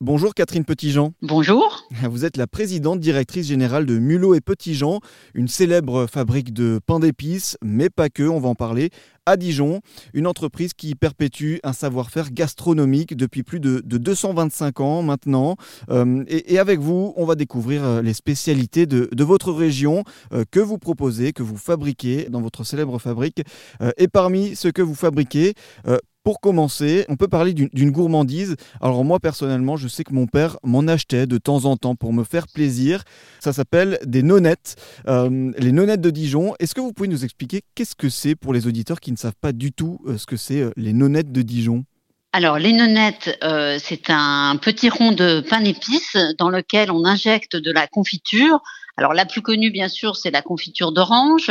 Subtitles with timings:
[0.00, 1.12] Bonjour Catherine Petitjean.
[1.22, 1.88] Bonjour.
[2.08, 5.00] Vous êtes la présidente directrice générale de Mulot et Petitjean,
[5.34, 8.90] une célèbre fabrique de pain d'épices, mais pas que, on va en parler,
[9.26, 9.80] à Dijon,
[10.14, 15.56] une entreprise qui perpétue un savoir-faire gastronomique depuis plus de, 225 ans maintenant.
[15.90, 20.60] Euh, et, avec vous, on va découvrir euh, les spécialités de, votre région euh, que
[20.60, 23.42] vous proposez, que vous fabriquez dans votre célèbre fabrique.
[23.96, 25.54] et parmi ce que vous fabriquez,
[26.22, 28.56] pour commencer, on peut parler d'une gourmandise.
[28.80, 32.12] Alors moi personnellement, je sais que mon père m'en achetait de temps en temps pour
[32.12, 33.02] me faire plaisir.
[33.40, 34.76] Ça s'appelle des nonettes,
[35.08, 36.54] euh, les nonettes de Dijon.
[36.58, 39.38] Est-ce que vous pouvez nous expliquer qu'est-ce que c'est pour les auditeurs qui ne savent
[39.40, 41.84] pas du tout euh, ce que c'est euh, les nonettes de Dijon?
[42.34, 43.38] Alors, les nonettes,
[43.80, 48.60] c'est un petit rond de pain d'épices dans lequel on injecte de la confiture.
[48.98, 51.50] Alors, la plus connue, bien sûr, c'est la confiture d'orange,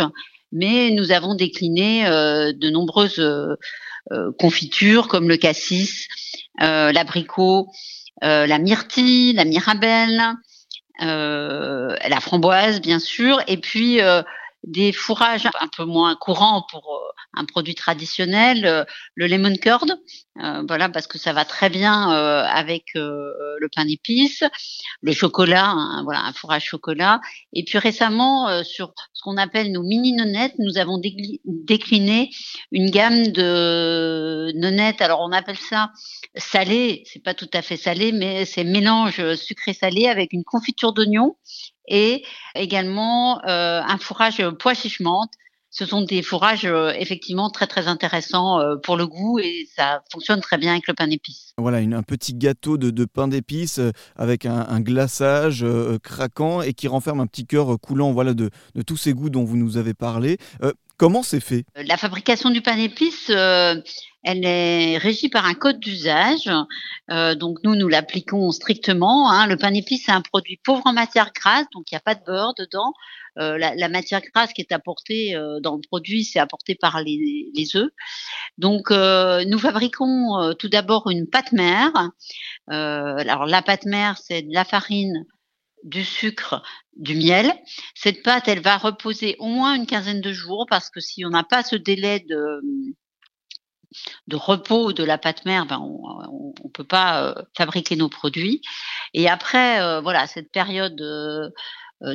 [0.52, 3.20] mais nous avons décliné de nombreuses
[4.14, 6.08] euh, confitures comme le cassis,
[6.62, 7.68] euh, l'abricot,
[8.24, 10.22] euh, la myrtille, la mirabelle,
[11.00, 14.00] la framboise bien sûr, et puis
[14.64, 18.84] des fourrages un peu moins courants pour euh, un produit traditionnel, euh,
[19.16, 19.92] le lemon curd,
[20.44, 24.44] euh, voilà parce que ça va très bien avec le pain d'épices,
[25.02, 27.22] le chocolat, hein, voilà un fourrage chocolat.
[27.54, 31.00] Et puis récemment sur ce qu'on appelle nos mini nonettes, nous avons
[31.46, 32.30] décliné
[32.72, 35.02] une gamme de nonettes.
[35.02, 35.92] Alors on appelle ça
[36.36, 41.36] salé, c'est pas tout à fait salé, mais c'est mélange sucré-salé avec une confiture d'oignon
[41.88, 42.24] et
[42.56, 45.32] également euh, un fourrage pois chiche-menthe.
[45.70, 50.02] Ce sont des fourrages euh, effectivement très très intéressants euh, pour le goût et ça
[50.12, 51.54] fonctionne très bien avec le pain d'épices.
[51.58, 53.80] Voilà, un petit gâteau de, pain d'épices
[54.16, 55.66] avec un, glaçage
[56.02, 58.50] craquant et qui renferme un petit cœur coulant voilà, de,
[58.86, 60.38] tous ces goûts dont vous nous avez parlé.
[60.98, 61.64] Comment c'est fait?
[61.76, 63.76] La fabrication du pain d'épices, euh,
[64.24, 66.50] elle est régie par un code d'usage.
[67.12, 69.30] Euh, donc nous, nous l'appliquons strictement.
[69.30, 69.46] Hein.
[69.46, 72.16] Le pain d'épices, c'est un produit pauvre en matière grasse, donc il n'y a pas
[72.16, 72.94] de beurre dedans.
[73.38, 77.92] Euh, la, matière grasse qui est apportée dans le produit, c'est apporté par les œufs.
[78.58, 81.92] Donc nous fabriquons tout d'abord une pâte mère.
[82.70, 85.28] alors la pâte mère, c'est de la farine
[85.84, 86.64] du sucre,
[86.96, 87.54] du miel.
[87.96, 91.30] Cette pâte, elle va reposer au moins une quinzaine de jours parce que si on
[91.30, 92.62] n'a pas ce délai de,
[94.28, 98.62] de repos de la pâte mère, ben on ne peut pas euh, fabriquer nos produits.
[99.14, 101.50] Et après, euh, voilà, cette période euh,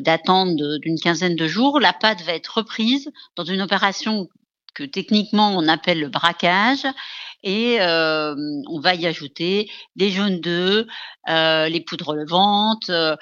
[0.00, 4.29] d'attente d'une quinzaine de jours, la pâte va être reprise dans une opération
[4.75, 6.87] que techniquement on appelle le braquage
[7.43, 8.34] et euh,
[8.69, 10.87] on va y ajouter des jaunes d'œufs,
[11.28, 13.16] euh, les poudres relevantes euh,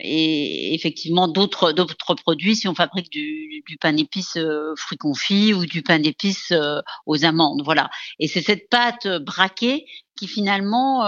[0.00, 4.38] et effectivement d'autres d'autres produits si on fabrique du, du pain d'épices
[4.76, 6.52] fruits confits ou du pain d'épices
[7.06, 7.62] aux amandes.
[7.64, 7.90] Voilà.
[8.18, 9.86] Et c'est cette pâte braquée
[10.20, 11.00] qui finalement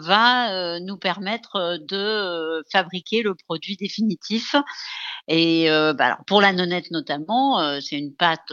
[0.00, 4.56] va nous permettre de fabriquer le produit définitif.
[5.28, 8.52] Et bah pour la nonnette notamment, c'est une pâte,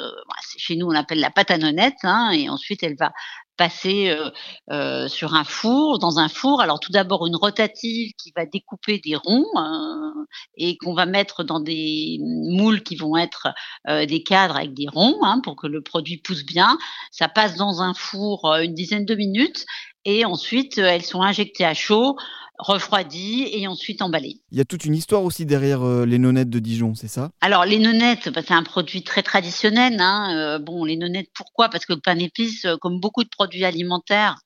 [0.57, 3.11] chez nous on l'appelle la pâte à nonnette, hein, et ensuite elle va
[3.57, 4.29] passer euh,
[4.71, 6.61] euh, sur un four, dans un four.
[6.61, 10.13] Alors tout d'abord une rotative qui va découper des ronds hein,
[10.57, 13.47] et qu'on va mettre dans des moules qui vont être
[13.87, 16.77] euh, des cadres avec des ronds hein, pour que le produit pousse bien.
[17.11, 19.65] Ça passe dans un four une dizaine de minutes
[20.05, 22.15] et ensuite elles sont injectées à chaud
[22.57, 24.39] refroidi et ensuite emballé.
[24.51, 27.31] Il y a toute une histoire aussi derrière euh, les nonettes de Dijon, c'est ça?
[27.41, 29.97] Alors les nonettes, bah, c'est un produit très traditionnel.
[29.99, 30.35] Hein.
[30.35, 31.69] Euh, bon, les nonettes, pourquoi?
[31.69, 34.37] Parce que le pain d'épices, euh, comme beaucoup de produits alimentaires,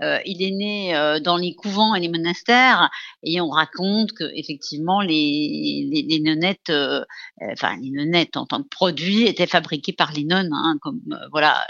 [0.00, 2.90] euh, il est né euh, dans les couvents et les monastères
[3.22, 7.04] et on raconte que effectivement les, les, les nonnettes, euh,
[7.52, 11.00] enfin les nonnettes en tant que produit étaient fabriquées par les nonnes, hein, comme
[11.30, 11.66] voilà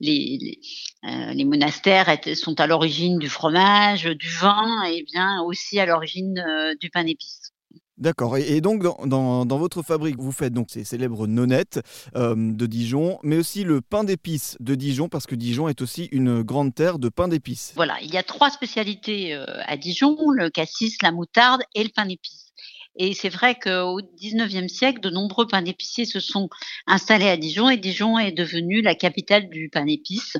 [0.00, 5.86] les, les, les monastères sont à l'origine du fromage, du vin et bien aussi à
[5.86, 6.44] l'origine
[6.78, 7.52] du pain d'épices.
[8.02, 8.36] D'accord.
[8.36, 11.80] Et, donc, dans, votre fabrique, vous faites donc ces célèbres nonettes
[12.16, 16.08] euh, de Dijon, mais aussi le pain d'épices de Dijon, parce que Dijon est aussi
[16.10, 17.72] une grande terre de pain d'épices.
[17.76, 21.90] Voilà, il y a trois spécialités euh, à Dijon, le cassis, la moutarde et le
[21.94, 22.52] pain d'épices.
[22.96, 26.50] Et c'est vrai qu'au XIXe siècle, de nombreux pains d'épiciers se sont
[26.86, 30.36] installés à Dijon et Dijon est devenue la capitale du pain d'épices.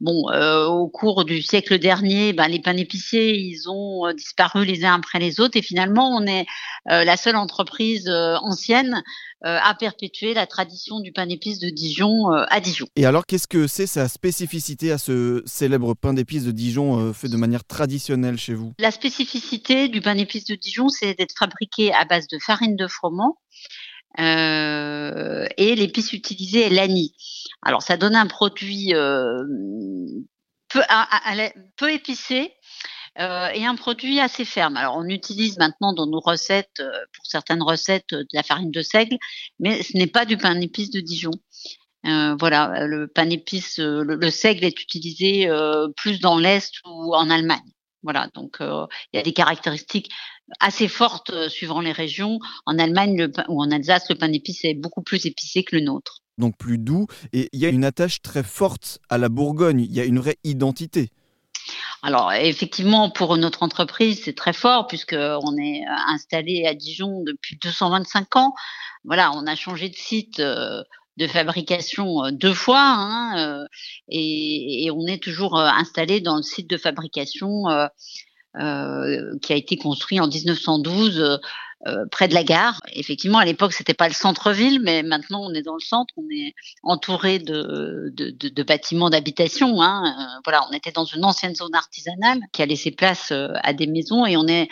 [0.00, 4.64] Bon, euh, au cours du siècle dernier, ben, les pains d'épiciers, ils ont euh, disparu
[4.64, 6.46] les uns après les autres et finalement, on est
[6.90, 9.02] euh, la seule entreprise ancienne
[9.42, 12.86] à perpétuer la tradition du pain d'épices de Dijon à Dijon.
[12.96, 17.28] Et alors, qu'est-ce que c'est sa spécificité à ce célèbre pain d'épices de Dijon fait
[17.28, 18.72] de manière traditionnelle chez vous?
[18.78, 22.86] La spécificité du pain d'épices de Dijon, c'est d'être fabriqué à base de farine de
[22.86, 23.38] froment
[24.18, 27.46] euh, et l'épice utilisée est l'anis.
[27.62, 29.38] Alors ça donne un produit euh,
[30.68, 30.80] peu,
[31.76, 32.52] peu épicé,
[33.16, 34.76] et un produit assez ferme.
[34.76, 36.82] Alors on utilise maintenant dans nos recettes,
[37.14, 39.18] pour certaines recettes, de la farine de seigle,
[39.58, 41.32] mais ce n'est pas du pain d'épices de Dijon.
[42.04, 45.50] voilà, le pain d'épices, le, seigle est utilisé
[45.96, 47.58] plus dans l'Est ou en Allemagne.
[48.02, 50.10] Voilà, donc il y a des caractéristiques
[50.58, 52.38] assez fortes suivant les régions.
[52.66, 56.22] En Allemagne ou en Alsace, le pain d'épices est beaucoup plus épicé que le nôtre.
[56.38, 57.06] Donc plus doux.
[57.32, 59.80] Et il y a une attache très forte à la Bourgogne.
[59.80, 61.10] Il y a une vraie identité.
[62.02, 68.36] Alors effectivement, pour notre entreprise, c'est très fort puisqu'on est installé à Dijon depuis 225
[68.36, 68.54] ans.
[69.04, 70.40] Voilà, on a changé de site
[71.20, 73.66] de fabrication euh, deux fois hein, euh,
[74.08, 77.64] et, on est toujours euh, installé dans le site de fabrication
[78.54, 81.38] qui a été construit en 1912
[82.10, 82.80] près de la gare.
[82.92, 86.12] Effectivement, à l'époque, c'était pas le centre-ville, mais maintenant on est dans le centre.
[86.16, 89.80] On est entouré de, de, de, bâtiments d'habitation.
[89.82, 90.40] Hein.
[90.44, 94.26] voilà, on était dans une ancienne zone artisanale qui a laissé place à des maisons
[94.26, 94.68] et on est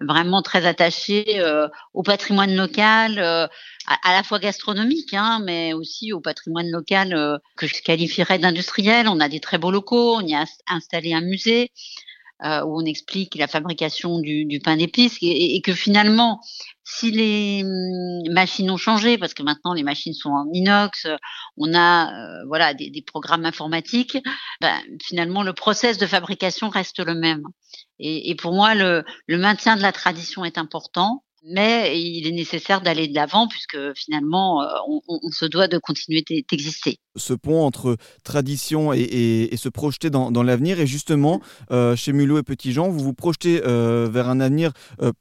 [0.00, 3.46] vraiment très attaché euh, au patrimoine local, euh,
[3.86, 9.08] à, la fois gastronomique, hein, mais aussi au patrimoine local euh, que je qualifierais d'industriel.
[9.08, 11.70] On a des très beaux locaux, on y a installé un musée
[12.42, 16.40] où on explique la fabrication du, du pain d'épices et, et, que finalement,
[16.84, 21.06] si les hum, machines ont changé, parce que maintenant les machines sont en inox,
[21.56, 22.10] on a
[22.46, 24.18] voilà des, des, programmes informatiques,
[24.60, 27.42] ben, finalement le process de fabrication reste le même.
[27.98, 32.32] Et, et pour moi, le, le, maintien de la tradition est important mais il est
[32.32, 34.66] nécessaire d'aller de l'avant puisque finalement, euh,
[35.08, 36.98] on, se doit de continuer d'exister.
[37.16, 41.40] Ce pont entre tradition et, se projeter dans, l'avenir, et justement,
[41.70, 44.72] euh, chez Mulot et Petit Jean, vous vous projetez euh, vers un avenir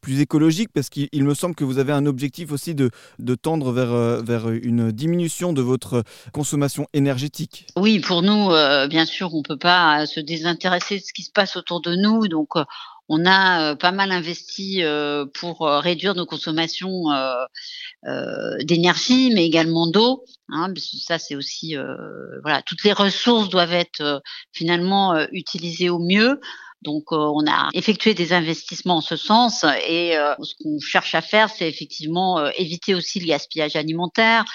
[0.01, 2.91] plus écologique parce qu'il me semble que vous avez un objectif aussi de,
[3.35, 6.03] tendre vers, vers une diminution de votre
[6.33, 7.67] consommation énergétique.
[7.75, 8.49] Oui, pour nous,
[8.89, 11.95] bien sûr, on ne peut pas se désintéresser de ce qui se passe autour de
[11.95, 12.49] nous, donc
[13.09, 17.03] on a euh, pas mal investi euh, pour euh, réduire nos consommations
[18.61, 20.23] d'énergie, mais également d'eau.
[20.49, 20.73] Hein,
[21.05, 21.75] ça, c'est aussi
[22.41, 24.21] voilà, toutes les ressources doivent être
[24.53, 26.39] finalement utilisées au mieux.
[26.81, 31.49] Donc, on a effectué des investissements en ce sens et ce qu'on cherche à faire,
[31.49, 34.45] c'est effectivement éviter aussi le gaspillage alimentaire.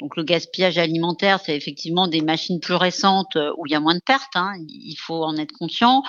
[0.00, 3.80] Donc le gaspillage alimentaire, c'est effectivement des machines plus récentes euh, où il y a
[3.80, 6.02] moins de pertes, hein, il faut en être conscient.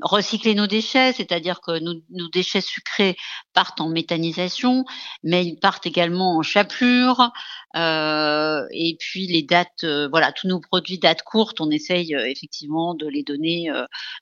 [0.00, 3.16] Recycler nos déchets, c'est-à-dire que nos, nos, déchets sucrés
[3.52, 4.84] partent en méthanisation,
[5.24, 7.32] mais ils partent également en chapelure.
[7.76, 12.26] Euh, et puis les dates, euh, voilà, tous nos produits dates courtes, on essaye euh,
[12.26, 13.70] effectivement de les donner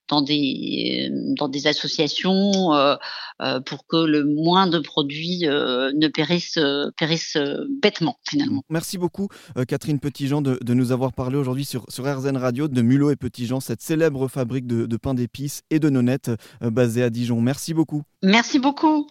[0.09, 2.63] dans des dans des associations
[3.67, 6.59] pour que le moins de produits ne périssent
[6.97, 7.39] périssent
[7.83, 8.63] bêtement finalement.
[8.69, 9.29] Merci beaucoup
[9.69, 13.17] Catherine Petitjean, de, de, nous avoir parlé aujourd'hui sur, sur RZN Radio de Mulot et
[13.17, 16.31] Petitjean, cette célèbre fabrique de, pain d'épices et de nonettes
[16.63, 17.41] euh, basée à Dijon.
[17.41, 18.03] Merci beaucoup.
[18.23, 19.09] Merci beaucoup.